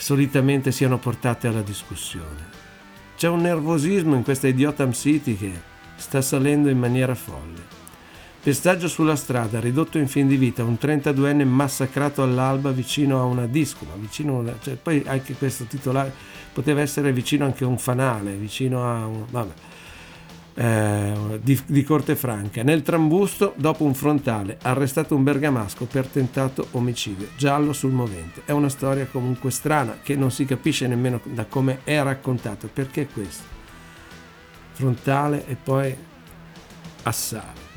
solitamente 0.00 0.72
siano 0.72 0.98
portate 0.98 1.46
alla 1.46 1.62
discussione. 1.62 2.58
C'è 3.16 3.28
un 3.28 3.42
nervosismo 3.42 4.14
in 4.16 4.22
questa 4.22 4.48
Idiotam 4.48 4.92
City 4.92 5.36
che 5.36 5.52
sta 5.96 6.22
salendo 6.22 6.70
in 6.70 6.78
maniera 6.78 7.14
folle. 7.14 7.79
Pestaggio 8.42 8.88
sulla 8.88 9.16
strada, 9.16 9.60
ridotto 9.60 9.98
in 9.98 10.08
fin 10.08 10.26
di 10.26 10.36
vita, 10.36 10.64
un 10.64 10.78
32enne 10.80 11.44
massacrato 11.44 12.22
all'alba 12.22 12.70
vicino 12.70 13.20
a 13.20 13.24
una 13.24 13.46
discoma, 13.46 13.92
vicino 13.96 14.38
una, 14.38 14.56
cioè, 14.62 14.76
poi 14.76 15.02
anche 15.06 15.34
questo 15.34 15.64
titolare 15.64 16.10
poteva 16.50 16.80
essere 16.80 17.12
vicino 17.12 17.44
anche 17.44 17.64
a 17.64 17.66
un 17.66 17.78
fanale, 17.78 18.32
vicino 18.32 18.90
a 18.90 19.06
un... 19.06 19.24
Vabbè, 19.28 19.52
eh, 20.54 21.38
di, 21.42 21.60
di, 21.66 21.82
Corte 21.82 22.16
Franca. 22.16 22.62
Nel 22.62 22.82
trambusto, 22.82 23.52
dopo 23.56 23.84
un 23.84 23.94
frontale, 23.94 24.58
arrestato 24.62 25.14
un 25.14 25.22
bergamasco 25.22 25.84
per 25.84 26.06
tentato 26.06 26.68
omicidio, 26.72 27.28
giallo 27.36 27.72
sul 27.72 27.92
movente. 27.92 28.42
È 28.46 28.52
una 28.52 28.68
storia 28.68 29.06
comunque 29.06 29.50
strana 29.50 29.98
che 30.02 30.16
non 30.16 30.30
si 30.30 30.44
capisce 30.44 30.86
nemmeno 30.86 31.20
da 31.24 31.44
come 31.44 31.80
è 31.84 32.02
raccontato. 32.02 32.68
Perché 32.72 33.06
questo? 33.06 33.44
Frontale 34.72 35.46
e 35.46 35.56
poi 35.56 35.94
assale. 37.02 37.69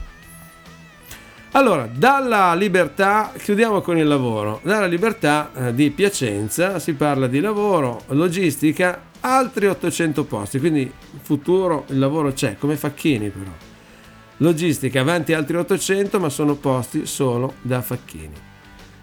Allora, 1.55 1.87
dalla 1.87 2.55
libertà, 2.55 3.31
chiudiamo 3.37 3.81
con 3.81 3.99
il 3.99 4.07
lavoro, 4.07 4.59
dalla 4.63 4.87
libertà 4.87 5.51
eh, 5.53 5.73
di 5.75 5.91
Piacenza 5.91 6.79
si 6.79 6.93
parla 6.93 7.27
di 7.27 7.39
lavoro, 7.39 8.01
logistica, 8.07 8.99
altri 9.19 9.67
800 9.67 10.23
posti, 10.23 10.57
quindi 10.57 10.91
futuro 11.21 11.85
il 11.89 11.99
lavoro 11.99 12.33
c'è, 12.33 12.57
come 12.57 12.75
Facchini 12.75 13.29
però. 13.29 13.51
Logistica, 14.37 15.01
avanti 15.01 15.33
altri 15.33 15.57
800, 15.57 16.19
ma 16.19 16.29
sono 16.29 16.55
posti 16.55 17.05
solo 17.05 17.53
da 17.61 17.83
Facchini. 17.83 18.33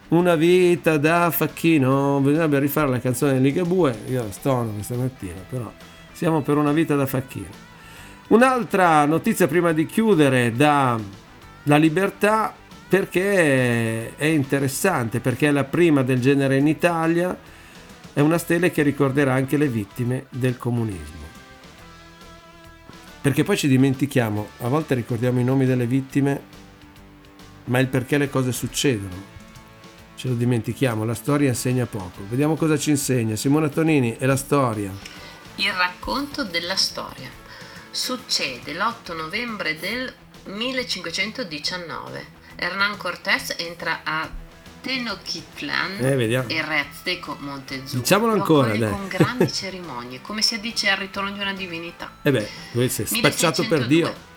Una 0.09 0.35
vita 0.35 0.99
da 0.99 1.31
Facchino, 1.31 2.19
bisognerebbe 2.19 2.59
rifare 2.59 2.89
la 2.89 2.99
canzone 2.99 3.35
di 3.35 3.43
Ligabue, 3.43 3.97
io 4.09 4.25
la 4.25 4.33
stono 4.33 4.73
questa 4.73 4.97
mattina, 4.97 5.41
però 5.49 5.73
siamo 6.11 6.43
per 6.43 6.57
una 6.57 6.73
vita 6.73 6.97
da 6.97 7.07
Facchino. 7.07 7.69
Un'altra 8.31 9.05
notizia 9.05 9.47
prima 9.47 9.71
di 9.71 9.87
chiudere 9.87 10.53
da 10.53 10.99
la 11.65 11.77
libertà 11.77 12.55
perché 12.89 14.17
è 14.17 14.25
interessante, 14.25 15.21
perché 15.21 15.49
è 15.49 15.51
la 15.53 15.65
prima 15.65 16.03
del 16.03 16.21
genere 16.21 16.57
in 16.57 16.67
Italia, 16.67 17.39
è 18.13 18.21
una 18.21 18.39
stella 18.39 18.69
che 18.69 18.83
ricorderà 18.83 19.35
anche 19.35 19.57
le 19.57 19.69
vittime 19.69 20.27
del 20.31 20.59
comunismo. 20.59 21.29
Perché 23.21 23.45
poi 23.45 23.57
ci 23.57 23.69
dimentichiamo, 23.69 24.49
a 24.61 24.69
volte 24.69 24.95
ricordiamo 24.95 25.39
i 25.39 25.45
nomi 25.45 25.67
delle 25.67 25.87
vittime, 25.87 26.41
ma 27.67 27.79
il 27.79 27.87
perché 27.87 28.19
le 28.19 28.31
cose 28.31 28.51
succedono. 28.51 29.39
Ce 30.17 30.29
lo 30.29 30.35
dimentichiamo, 30.35 31.05
la 31.05 31.15
storia 31.15 31.49
insegna 31.49 31.87
poco. 31.87 32.23
Vediamo 32.29 32.57
cosa 32.57 32.77
ci 32.77 32.91
insegna. 32.91 33.37
Simona 33.37 33.69
Tonini 33.69 34.17
e 34.19 34.27
la 34.27 34.37
storia. 34.37 34.91
Il 35.57 35.73
racconto 35.73 36.45
della 36.45 36.77
storia. 36.77 37.29
Succede 37.91 38.73
l'8 38.73 39.15
novembre 39.15 39.79
del 39.79 40.13
1519 40.51 42.27
Hernán 42.57 42.97
Cortés 42.97 43.55
entra 43.59 44.01
a 44.05 44.29
Tenochtitlan 44.81 45.99
eh, 46.01 46.45
e 46.47 46.63
re 46.63 46.79
azteco 46.81 47.37
Montezuma 47.39 48.01
diciamolo 48.01 48.33
ancora 48.33 48.77
dai. 48.77 48.91
con 48.91 49.09
grandi 49.09 49.51
cerimonie 49.53 50.21
come 50.21 50.43
si 50.43 50.55
addice 50.55 50.89
al 50.89 50.99
ritorno 50.99 51.31
di 51.33 51.41
una 51.41 51.53
divinità 51.53 52.13
e 52.23 52.29
eh 52.29 52.49
beh 52.73 52.89
si 52.89 53.03
è 53.03 53.05
spacciato 53.05 53.67
per 53.67 53.87
Dio 53.87 54.29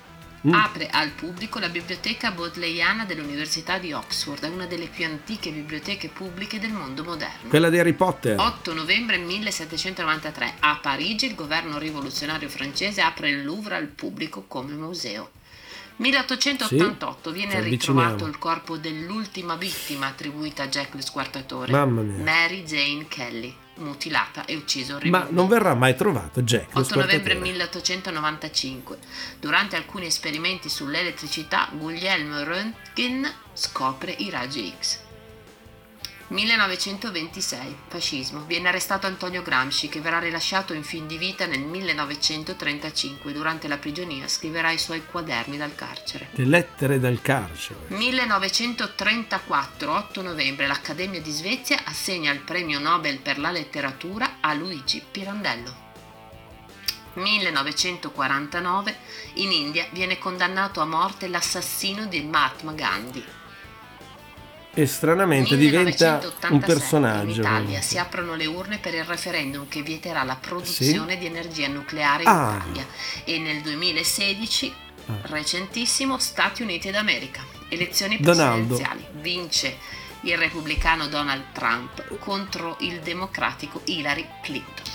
Mm. 0.45 0.53
Apre 0.53 0.89
al 0.89 1.11
pubblico 1.11 1.57
la 1.57 1.69
biblioteca 1.69 2.31
bodleiana 2.31 3.05
dell'Università 3.05 3.77
di 3.77 3.93
Oxford, 3.93 4.43
una 4.43 4.65
delle 4.65 4.87
più 4.87 5.05
antiche 5.05 5.51
biblioteche 5.51 6.09
pubbliche 6.09 6.59
del 6.59 6.71
mondo 6.71 7.05
moderno. 7.05 7.47
Quella 7.47 7.69
di 7.69 7.79
Harry 7.79 7.93
Potter. 7.93 8.37
8 8.37 8.73
novembre 8.73 9.17
1793, 9.19 10.55
a 10.59 10.79
Parigi 10.81 11.27
il 11.27 11.35
governo 11.35 11.77
rivoluzionario 11.77 12.49
francese 12.49 12.99
apre 12.99 13.29
il 13.29 13.45
Louvre 13.45 13.75
al 13.75 13.87
pubblico 13.87 14.43
come 14.45 14.73
museo. 14.73 15.31
1888 15.97 17.29
sì, 17.29 17.35
viene 17.35 17.61
ritrovato 17.61 18.25
il 18.25 18.37
corpo 18.37 18.77
dell'ultima 18.77 19.55
vittima 19.55 20.07
attribuita 20.07 20.63
a 20.63 20.67
Jack 20.67 20.95
lo 20.95 21.01
squartatore, 21.01 21.71
Mary 21.85 22.63
Jane 22.63 23.05
Kelly, 23.07 23.55
mutilata 23.75 24.45
e 24.45 24.55
uccisa 24.55 24.97
Ma 25.03 25.27
non 25.29 25.47
verrà 25.47 25.73
mai 25.75 25.95
trovato 25.95 26.41
Jack 26.41 26.75
8 26.75 26.95
novembre 26.95 27.35
1895. 27.35 28.97
Durante 29.39 29.75
alcuni 29.75 30.07
esperimenti 30.07 30.69
sull'elettricità, 30.69 31.69
Guglielmo 31.71 32.43
Röntgen 32.43 33.31
scopre 33.53 34.11
i 34.17 34.29
raggi 34.29 34.73
X. 34.79 35.02
1926. 36.33 37.75
Fascismo. 37.87 38.43
Viene 38.45 38.69
arrestato 38.69 39.05
Antonio 39.05 39.43
Gramsci 39.43 39.87
che 39.87 40.01
verrà 40.01 40.17
rilasciato 40.17 40.73
in 40.73 40.83
fin 40.83 41.05
di 41.05 41.17
vita 41.17 41.45
nel 41.45 41.61
1935. 41.61 43.31
Durante 43.31 43.67
la 43.67 43.77
prigionia 43.77 44.27
scriverà 44.27 44.71
i 44.71 44.79
suoi 44.79 45.05
quaderni 45.05 45.57
dal 45.57 45.75
carcere. 45.75 46.29
Le 46.31 46.45
lettere 46.45 46.99
dal 46.99 47.21
carcere. 47.21 47.81
1934, 47.89 49.95
8 49.95 50.21
novembre, 50.23 50.65
l'Accademia 50.65 51.21
di 51.21 51.31
Svezia 51.31 51.81
assegna 51.83 52.31
il 52.31 52.39
premio 52.39 52.79
Nobel 52.79 53.19
per 53.19 53.37
la 53.37 53.51
letteratura 53.51 54.37
a 54.39 54.55
Luigi 54.55 55.03
Pirandello. 55.09 55.81
1949, 57.13 58.97
in 59.35 59.51
India 59.51 59.85
viene 59.91 60.17
condannato 60.17 60.81
a 60.81 60.85
morte 60.85 61.27
l'assassino 61.27 62.07
di 62.07 62.23
Mahatma 62.23 62.73
Gandhi 62.73 63.41
e 64.73 64.87
stranamente 64.87 65.55
diventa 65.55 66.19
un 66.49 66.59
personaggio. 66.59 67.33
In 67.33 67.39
Italia 67.39 67.81
si 67.81 67.97
aprono 67.97 68.35
le 68.35 68.45
urne 68.45 68.79
per 68.79 68.93
il 68.93 69.03
referendum 69.03 69.67
che 69.67 69.83
vieterà 69.83 70.23
la 70.23 70.35
produzione 70.35 71.13
sì? 71.13 71.17
di 71.19 71.25
energia 71.25 71.67
nucleare 71.67 72.23
in 72.23 72.29
ah. 72.29 72.63
Italia 72.65 72.87
e 73.23 73.39
nel 73.39 73.61
2016, 73.61 74.73
ah. 75.07 75.13
recentissimo, 75.23 76.17
Stati 76.17 76.63
Uniti 76.63 76.89
d'America, 76.89 77.41
elezioni 77.69 78.17
presidenziali, 78.17 79.01
Donaldo. 79.01 79.21
vince 79.21 79.77
il 80.21 80.37
repubblicano 80.37 81.07
Donald 81.07 81.51
Trump 81.51 82.17
contro 82.19 82.77
il 82.79 82.99
democratico 83.01 83.81
Hillary 83.85 84.25
Clinton. 84.41 84.92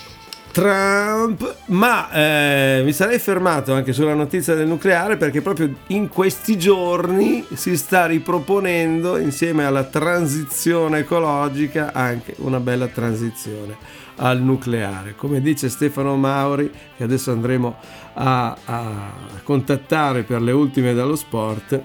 Trump, 0.59 1.55
ma 1.67 2.11
eh, 2.11 2.83
mi 2.85 2.93
sarei 2.93 3.21
fermato 3.21 3.75
anche 3.75 3.93
sulla 3.93 4.15
notizia 4.15 4.57
del 4.57 4.67
nucleare 4.67 5.17
perché 5.17 5.41
proprio 5.41 5.73
in 5.87 6.09
questi 6.09 6.59
giorni 6.59 7.47
si 7.55 7.77
sta 7.77 8.07
riproponendo 8.07 9.19
insieme 9.19 9.65
alla 9.65 9.85
transizione 9.85 10.99
ecologica 10.99 11.93
anche 11.93 12.35
una 12.39 12.59
bella 12.59 12.89
transizione 12.89 13.77
al 14.17 14.43
nucleare. 14.43 15.15
Come 15.15 15.41
dice 15.41 15.69
Stefano 15.69 16.17
Mauri, 16.17 16.69
che 16.97 17.05
adesso 17.05 17.31
andremo 17.31 17.77
a, 18.15 18.57
a 18.65 19.13
contattare 19.45 20.25
per 20.25 20.43
le 20.43 20.51
ultime 20.51 20.93
dallo 20.93 21.15
sport, 21.15 21.81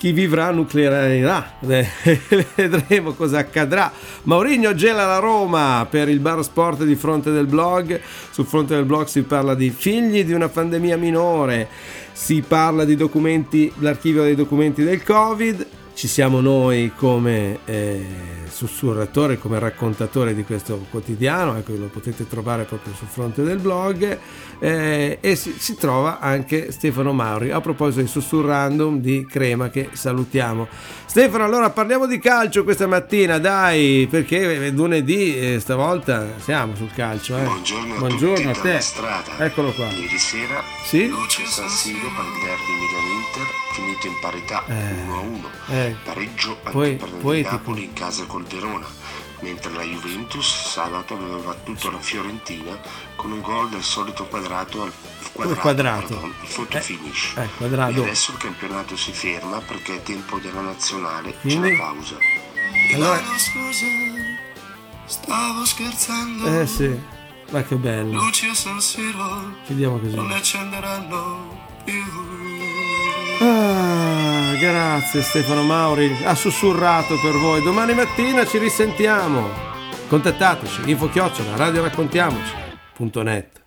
chi 0.00 0.12
vivrà 0.12 0.50
nuclearirà. 0.50 1.56
Vedremo 1.60 3.12
cosa 3.12 3.36
accadrà. 3.36 3.92
Maurigno 4.22 4.74
gela 4.74 5.04
la 5.04 5.18
Roma 5.18 5.86
per 5.90 6.08
il 6.08 6.20
bar 6.20 6.42
sport 6.42 6.84
di 6.84 6.94
fronte 6.94 7.30
del 7.30 7.44
blog. 7.44 8.00
Sul 8.30 8.46
fronte 8.46 8.74
del 8.74 8.86
blog 8.86 9.04
si 9.08 9.20
parla 9.24 9.54
di 9.54 9.68
figli 9.68 10.24
di 10.24 10.32
una 10.32 10.48
pandemia 10.48 10.96
minore, 10.96 11.68
si 12.12 12.40
parla 12.40 12.86
di 12.86 12.96
documenti, 12.96 13.70
l'archivio 13.80 14.22
dei 14.22 14.34
documenti 14.34 14.82
del 14.82 15.02
Covid. 15.02 15.66
Ci 15.92 16.08
siamo 16.08 16.40
noi 16.40 16.92
come 16.96 17.58
eh, 17.66 18.39
sussurratore, 18.50 19.38
come 19.38 19.58
raccontatore 19.58 20.34
di 20.34 20.44
questo 20.44 20.86
quotidiano, 20.90 21.56
ecco, 21.56 21.72
lo 21.74 21.86
potete 21.86 22.26
trovare 22.26 22.64
proprio 22.64 22.92
sul 22.94 23.08
fronte 23.08 23.42
del 23.42 23.58
blog 23.58 24.18
eh, 24.58 25.18
e 25.20 25.36
si, 25.36 25.54
si, 25.58 25.74
trova 25.76 26.20
anche 26.20 26.70
Stefano 26.70 27.12
Mauri 27.12 27.50
a 27.50 27.60
proposito 27.60 28.02
di 28.02 28.08
Sussurrandum 28.08 29.00
di 29.00 29.26
Crema 29.28 29.70
che 29.70 29.90
salutiamo. 29.92 30.68
Stefano, 31.06 31.44
allora 31.44 31.70
parliamo 31.70 32.06
di 32.06 32.18
calcio 32.18 32.62
questa 32.62 32.86
mattina, 32.86 33.38
dai, 33.38 34.06
perché 34.08 34.66
è 34.66 34.70
lunedì 34.70 35.36
e 35.36 35.58
stavolta 35.58 36.26
siamo 36.38 36.76
sul 36.76 36.92
calcio. 36.92 37.36
Eh. 37.36 37.42
Buongiorno, 37.42 37.96
Buongiorno 37.96 38.50
a, 38.50 38.52
a 38.52 38.60
te. 38.60 38.80
Eccolo 39.38 39.72
qua. 39.72 39.88
Ieri 39.88 40.18
sera, 40.18 40.62
sì? 40.84 41.08
Luce 41.08 41.44
San 41.46 41.68
Siro 41.68 42.08
per 42.14 42.24
il 42.24 43.19
Milan-Inter, 43.30 43.46
finito 43.72 44.06
in 44.06 44.18
parità 44.20 44.64
eh. 44.66 45.06
1-1. 45.06 45.46
Eh. 45.68 45.96
Pareggio 46.02 46.58
anche 46.62 46.70
Poi, 46.70 46.96
per 46.96 47.36
il 47.36 47.44
Napoli 47.44 47.84
in 47.84 47.92
casa 47.92 48.24
col 48.26 48.44
Verona 48.44 48.86
mentre 49.40 49.72
la 49.72 49.82
Juventus 49.82 50.68
sabato 50.68 51.14
aveva 51.14 51.38
battuto 51.38 51.90
la 51.90 51.98
Fiorentina 51.98 52.78
con 53.16 53.32
un 53.32 53.40
gol 53.40 53.70
del 53.70 53.82
solito 53.82 54.26
quadrato 54.26 54.82
al 54.82 54.92
quadrato, 55.32 55.60
quadrato. 55.60 56.06
Pardon, 56.08 56.34
il 56.42 56.52
photo 56.52 56.76
eh, 56.76 56.80
finish. 56.82 57.32
Eh, 57.36 57.48
quadrato. 57.56 58.00
E 58.00 58.02
adesso 58.02 58.32
il 58.32 58.36
campionato 58.36 58.96
si 58.96 59.12
ferma 59.12 59.58
perché 59.60 59.96
è 59.96 60.02
tempo 60.02 60.38
della 60.38 60.60
nazionale, 60.60 61.34
Quindi? 61.40 61.70
c'è 61.70 61.76
la 61.76 61.82
pausa. 61.82 62.16
Allora... 62.94 63.22
Stavo 65.06 65.64
scherzando. 65.64 66.60
Eh 66.60 66.66
sì, 66.66 67.00
ma 67.50 67.62
che 67.62 67.76
bello. 67.76 68.12
Luci 68.12 68.46
a 68.46 68.54
San 68.54 68.80
Siro. 68.80 69.54
Chiudiamo 69.64 69.98
così. 69.98 70.14
Non 70.14 70.26
ne 70.26 70.34
accenderanno 70.34 71.68
più. 71.84 72.99
Grazie 74.58 75.22
Stefano 75.22 75.62
Mauri, 75.62 76.24
ha 76.24 76.34
sussurrato 76.34 77.20
per 77.20 77.32
voi. 77.32 77.62
Domani 77.62 77.94
mattina 77.94 78.44
ci 78.46 78.58
risentiamo. 78.58 79.48
Contattateci, 80.08 80.90
info 80.90 81.08
chiocciola, 81.08 81.56
radioraccontiamoci.net. 81.56 83.59